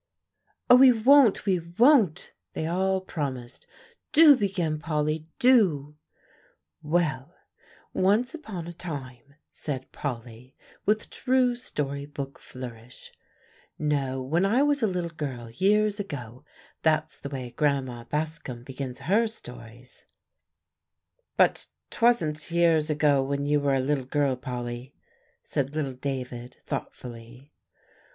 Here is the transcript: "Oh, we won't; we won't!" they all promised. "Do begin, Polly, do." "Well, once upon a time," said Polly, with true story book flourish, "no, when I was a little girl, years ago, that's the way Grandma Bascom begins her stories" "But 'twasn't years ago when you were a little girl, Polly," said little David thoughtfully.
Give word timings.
"Oh, 0.67 0.77
we 0.77 0.91
won't; 0.91 1.45
we 1.45 1.59
won't!" 1.59 2.33
they 2.53 2.65
all 2.65 3.01
promised. 3.01 3.67
"Do 4.13 4.35
begin, 4.35 4.79
Polly, 4.79 5.27
do." 5.37 5.95
"Well, 6.81 7.35
once 7.93 8.33
upon 8.33 8.65
a 8.65 8.73
time," 8.73 9.35
said 9.51 9.91
Polly, 9.91 10.55
with 10.87 11.11
true 11.11 11.53
story 11.53 12.07
book 12.07 12.39
flourish, 12.39 13.11
"no, 13.77 14.19
when 14.23 14.43
I 14.43 14.63
was 14.63 14.81
a 14.81 14.87
little 14.87 15.11
girl, 15.11 15.51
years 15.51 15.99
ago, 15.99 16.43
that's 16.81 17.19
the 17.19 17.29
way 17.29 17.51
Grandma 17.51 18.03
Bascom 18.05 18.63
begins 18.63 19.01
her 19.01 19.27
stories" 19.27 20.05
"But 21.37 21.67
'twasn't 21.91 22.49
years 22.49 22.89
ago 22.89 23.21
when 23.21 23.45
you 23.45 23.59
were 23.59 23.75
a 23.75 23.79
little 23.79 24.05
girl, 24.05 24.35
Polly," 24.35 24.95
said 25.43 25.75
little 25.75 25.93
David 25.93 26.57
thoughtfully. 26.65 27.53